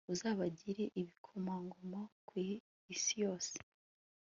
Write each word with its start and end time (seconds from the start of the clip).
uzabagire 0.13 0.83
ibikomangoma 0.99 2.01
ku 2.27 2.35
isi 2.93 3.13
yose 3.23 3.53